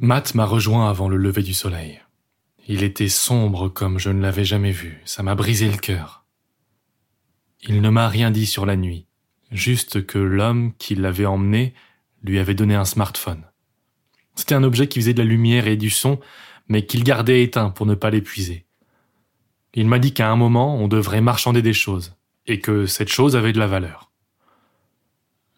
[0.00, 2.00] Matt m'a rejoint avant le lever du soleil.
[2.66, 5.00] Il était sombre comme je ne l'avais jamais vu.
[5.04, 6.24] Ça m'a brisé le cœur.
[7.62, 9.06] Il ne m'a rien dit sur la nuit,
[9.50, 11.74] juste que l'homme qui l'avait emmené
[12.22, 13.44] lui avait donné un smartphone.
[14.34, 16.18] C'était un objet qui faisait de la lumière et du son,
[16.68, 18.66] mais qu'il gardait éteint pour ne pas l'épuiser.
[19.74, 22.16] Il m'a dit qu'à un moment, on devrait marchander des choses,
[22.46, 24.10] et que cette chose avait de la valeur.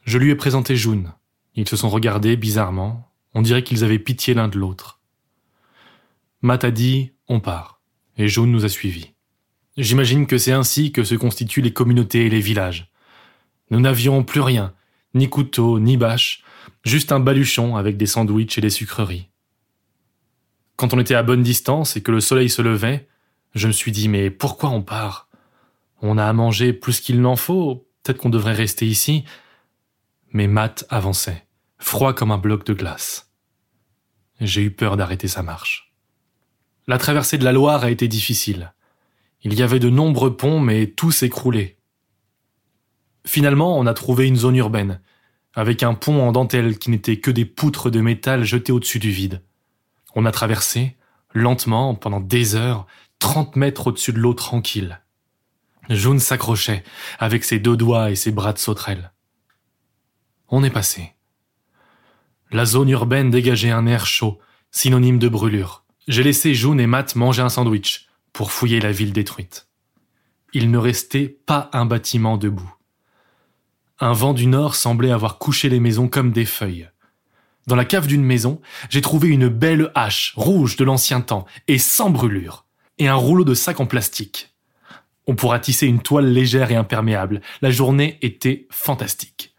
[0.02, 1.12] Je lui ai présenté June.
[1.54, 3.05] Ils se sont regardés bizarrement,
[3.36, 4.98] on dirait qu'ils avaient pitié l'un de l'autre.
[6.40, 7.82] Matt a dit on part,
[8.16, 9.12] et Jaune nous a suivis.
[9.76, 12.90] J'imagine que c'est ainsi que se constituent les communautés et les villages.
[13.70, 14.72] Nous n'avions plus rien,
[15.12, 16.44] ni couteau, ni bâche,
[16.82, 19.28] juste un baluchon avec des sandwichs et des sucreries.
[20.76, 23.06] Quand on était à bonne distance et que le soleil se levait,
[23.54, 25.28] je me suis dit mais pourquoi on part?
[26.00, 29.26] On a à manger plus qu'il n'en faut, peut-être qu'on devrait rester ici.
[30.32, 33.25] Mais Matt avançait, froid comme un bloc de glace.
[34.40, 35.92] J'ai eu peur d'arrêter sa marche.
[36.86, 38.72] La traversée de la Loire a été difficile.
[39.42, 41.78] Il y avait de nombreux ponts, mais tout s'écroulait.
[43.26, 45.00] Finalement, on a trouvé une zone urbaine,
[45.54, 49.10] avec un pont en dentelle qui n'était que des poutres de métal jetées au-dessus du
[49.10, 49.42] vide.
[50.14, 50.96] On a traversé,
[51.32, 52.86] lentement, pendant des heures,
[53.18, 55.00] trente mètres au-dessus de l'eau tranquille.
[55.88, 56.84] Jaune s'accrochait,
[57.18, 59.12] avec ses deux doigts et ses bras de sauterelle.
[60.48, 61.15] On est passé.
[62.52, 64.38] La zone urbaine dégageait un air chaud,
[64.70, 65.84] synonyme de brûlure.
[66.06, 69.66] J'ai laissé June et Matt manger un sandwich pour fouiller la ville détruite.
[70.52, 72.72] Il ne restait pas un bâtiment debout.
[73.98, 76.88] Un vent du nord semblait avoir couché les maisons comme des feuilles.
[77.66, 78.60] Dans la cave d'une maison,
[78.90, 82.66] j'ai trouvé une belle hache rouge de l'ancien temps et sans brûlure,
[82.98, 84.54] et un rouleau de sac en plastique.
[85.26, 87.40] On pourra tisser une toile légère et imperméable.
[87.60, 89.56] La journée était fantastique.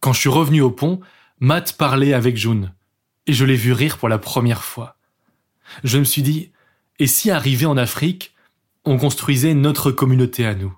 [0.00, 1.00] Quand je suis revenu au pont,
[1.44, 2.72] Matt parlait avec June,
[3.26, 4.96] et je l'ai vu rire pour la première fois.
[5.82, 6.52] Je me suis dit,
[7.00, 8.32] et si arrivé en Afrique,
[8.84, 10.72] on construisait notre communauté à nous?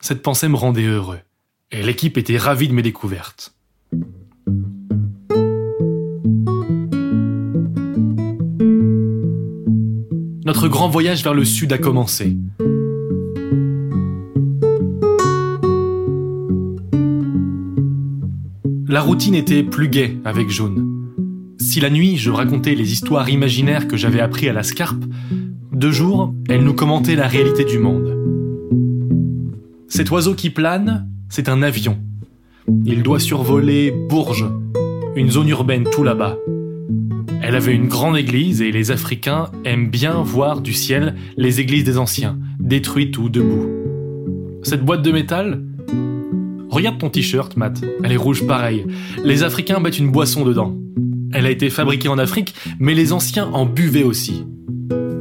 [0.00, 1.20] Cette pensée me rendait heureux,
[1.70, 3.54] et l'équipe était ravie de mes découvertes.
[10.44, 12.36] Notre grand voyage vers le sud a commencé.
[19.06, 21.12] Routine était plus gaie avec Jaune.
[21.60, 25.04] Si la nuit je racontais les histoires imaginaires que j'avais appris à la Scarpe,
[25.72, 28.18] de jour, elle nous commentait la réalité du monde.
[29.86, 31.98] Cet oiseau qui plane, c'est un avion.
[32.84, 34.50] Il doit survoler Bourges,
[35.14, 36.36] une zone urbaine tout là-bas.
[37.42, 41.84] Elle avait une grande église et les Africains aiment bien voir du ciel les églises
[41.84, 43.68] des anciens, détruites ou debout.
[44.64, 45.62] Cette boîte de métal,
[46.76, 47.82] Regarde ton t-shirt, Matt.
[48.04, 48.84] Elle est rouge pareil.
[49.24, 50.76] Les Africains mettent une boisson dedans.
[51.32, 54.44] Elle a été fabriquée en Afrique, mais les anciens en buvaient aussi.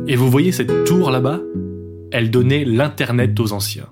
[0.06, 1.40] Et vous voyez cette tour là-bas?
[2.12, 3.88] Elle donnait l'Internet aux anciens.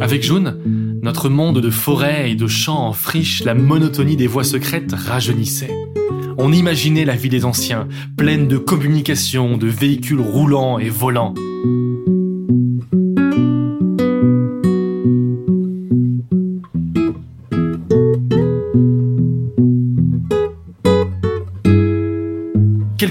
[0.00, 4.44] Avec Jaune, notre monde de forêts et de champs en friche, la monotonie des voies
[4.44, 5.74] secrètes rajeunissait.
[6.38, 11.34] On imaginait la vie des anciens, pleine de communication, de véhicules roulants et volants.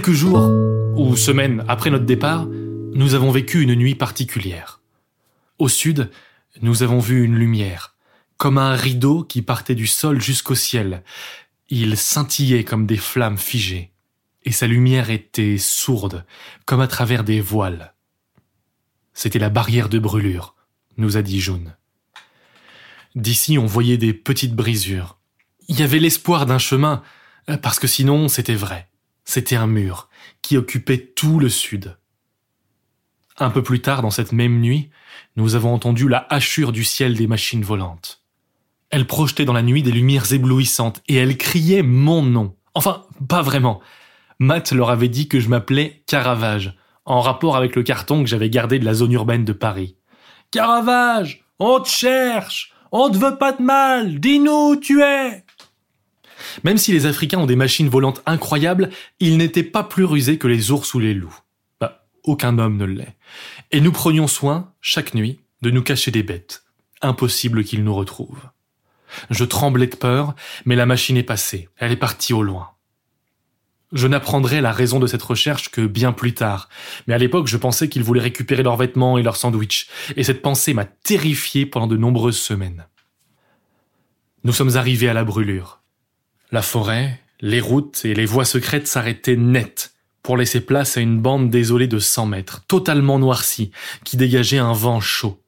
[0.10, 0.50] Quelques jours
[0.98, 4.82] ou semaines après notre départ, nous avons vécu une nuit particulière.
[5.60, 6.10] Au sud,
[6.64, 7.96] nous avons vu une lumière,
[8.38, 11.04] comme un rideau qui partait du sol jusqu'au ciel.
[11.70, 13.92] Il scintillait comme des flammes figées,
[14.46, 16.26] et sa lumière était sourde,
[16.66, 17.94] comme à travers des voiles.
[19.14, 20.56] C'était la barrière de brûlure,
[20.98, 21.76] nous a dit Jaune.
[23.14, 25.20] D'ici, on voyait des petites brisures.
[25.68, 27.04] Il y avait l'espoir d'un chemin,
[27.62, 28.89] parce que sinon, c'était vrai
[29.30, 30.10] c'était un mur
[30.42, 31.98] qui occupait tout le sud.
[33.38, 34.90] Un peu plus tard dans cette même nuit,
[35.36, 38.24] nous avons entendu la hachure du ciel des machines volantes.
[38.90, 42.56] Elles projetaient dans la nuit des lumières éblouissantes et elles criaient mon nom.
[42.74, 43.82] Enfin, pas vraiment.
[44.40, 46.76] Matt leur avait dit que je m'appelais Caravage,
[47.06, 49.96] en rapport avec le carton que j'avais gardé de la zone urbaine de Paris.
[50.50, 55.44] Caravage On te cherche On ne veut pas de mal, dis-nous où tu es.
[56.64, 58.90] Même si les Africains ont des machines volantes incroyables,
[59.20, 61.38] ils n'étaient pas plus rusés que les ours ou les loups.
[61.80, 63.16] Bah, aucun homme ne l'est.
[63.72, 66.64] Et nous prenions soin, chaque nuit, de nous cacher des bêtes.
[67.02, 68.50] Impossible qu'ils nous retrouvent.
[69.30, 70.36] Je tremblais de peur,
[70.66, 71.70] mais la machine est passée.
[71.78, 72.70] Elle est partie au loin.
[73.92, 76.70] Je n'apprendrai la raison de cette recherche que bien plus tard,
[77.08, 80.44] mais à l'époque je pensais qu'ils voulaient récupérer leurs vêtements et leurs sandwichs, et cette
[80.44, 82.86] pensée m'a terrifié pendant de nombreuses semaines.
[84.44, 85.79] Nous sommes arrivés à la brûlure.
[86.52, 89.94] La forêt, les routes et les voies secrètes s'arrêtaient net
[90.24, 93.72] pour laisser place à une bande désolée de cent mètres, totalement noircie,
[94.04, 95.42] qui dégageait un vent chaud.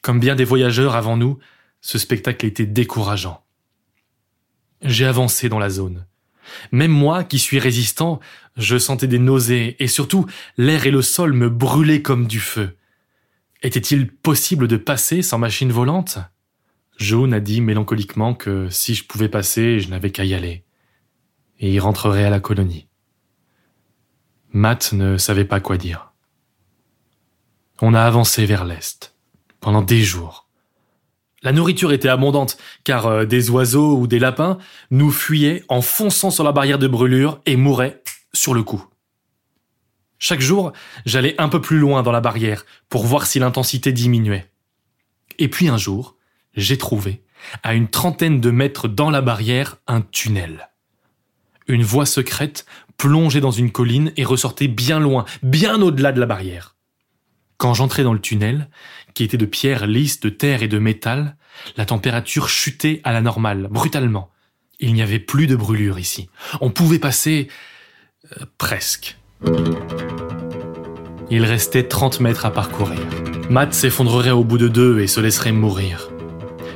[0.00, 1.38] Comme bien des voyageurs avant nous,
[1.80, 3.44] ce spectacle était décourageant.
[4.82, 6.06] J'ai avancé dans la zone.
[6.72, 8.18] Même moi, qui suis résistant,
[8.56, 10.26] je sentais des nausées, et surtout,
[10.56, 12.76] l'air et le sol me brûlaient comme du feu.
[13.62, 16.18] Était-il possible de passer sans machine volante?
[16.98, 20.64] Jaune a dit mélancoliquement que si je pouvais passer, je n'avais qu'à y aller.
[21.58, 22.88] Et il rentrerait à la colonie.
[24.50, 26.12] Matt ne savait pas quoi dire.
[27.80, 29.14] On a avancé vers l'est,
[29.60, 30.48] pendant des jours.
[31.42, 34.58] La nourriture était abondante, car euh, des oiseaux ou des lapins
[34.90, 38.02] nous fuyaient en fonçant sur la barrière de brûlure et mouraient
[38.32, 38.84] sur le coup.
[40.18, 40.72] Chaque jour,
[41.04, 44.52] j'allais un peu plus loin dans la barrière pour voir si l'intensité diminuait.
[45.40, 46.16] Et puis un jour,
[46.54, 47.22] j'ai trouvé,
[47.62, 50.70] à une trentaine de mètres dans la barrière, un tunnel.
[51.68, 52.66] Une voie secrète
[52.96, 56.76] plongeait dans une colline et ressortait bien loin, bien au-delà de la barrière.
[57.56, 58.68] Quand j'entrais dans le tunnel,
[59.14, 61.36] qui était de pierres lisses, de terre et de métal,
[61.76, 64.30] la température chutait à la normale, brutalement.
[64.80, 66.28] Il n'y avait plus de brûlure ici.
[66.60, 67.48] On pouvait passer...
[68.40, 69.16] Euh, presque.
[71.30, 73.00] Il restait 30 mètres à parcourir.
[73.50, 76.11] Matt s'effondrerait au bout de deux et se laisserait mourir.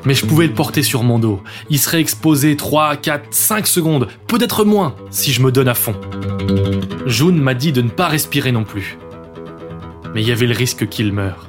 [0.07, 1.43] Mais je pouvais le porter sur mon dos.
[1.69, 5.95] Il serait exposé 3, 4, 5 secondes, peut-être moins, si je me donne à fond.
[7.05, 8.97] June m'a dit de ne pas respirer non plus
[10.17, 11.47] mais il y avait le risque qu'il meure.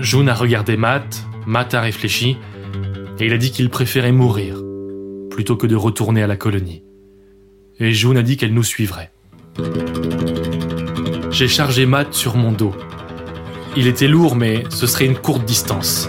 [0.00, 2.38] June a regardé Matt, Matt a réfléchi,
[3.18, 4.62] et il a dit qu'il préférait mourir,
[5.28, 6.82] plutôt que de retourner à la colonie.
[7.78, 9.10] Et June a dit qu'elle nous suivrait.
[11.30, 12.74] J'ai chargé Matt sur mon dos.
[13.76, 16.08] Il était lourd, mais ce serait une courte distance.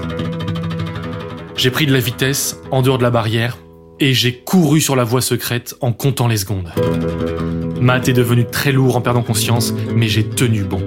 [1.57, 3.57] J'ai pris de la vitesse en dehors de la barrière
[3.99, 6.71] et j'ai couru sur la voie secrète en comptant les secondes.
[7.81, 10.85] Matt est devenu très lourd en perdant conscience, mais j'ai tenu bon.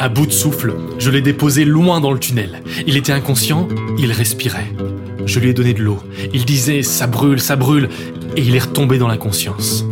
[0.00, 2.60] À bout de souffle, je l'ai déposé loin dans le tunnel.
[2.88, 3.68] Il était inconscient,
[3.98, 4.72] il respirait.
[5.26, 6.00] Je lui ai donné de l'eau.
[6.34, 7.84] Il disait⁇ ça brûle, ça brûle⁇
[8.36, 9.84] et il est retombé dans l'inconscience.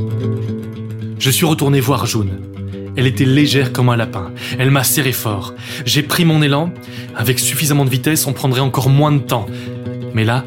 [1.20, 2.40] Je suis retourné voir June.
[2.96, 4.32] Elle était légère comme un lapin.
[4.58, 5.54] Elle m'a serré fort.
[5.84, 6.72] J'ai pris mon élan.
[7.14, 9.46] Avec suffisamment de vitesse, on prendrait encore moins de temps.
[10.14, 10.44] Mais là,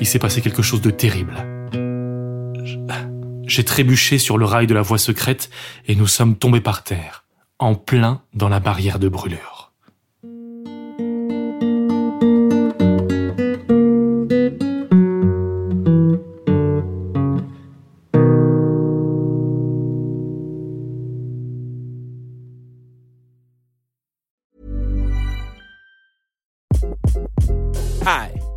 [0.00, 1.34] il s'est passé quelque chose de terrible.
[3.46, 5.50] J'ai trébuché sur le rail de la voie secrète
[5.86, 7.24] et nous sommes tombés par terre
[7.58, 9.72] en plein dans la barrière de brûlure.
[28.06, 28.37] Hi,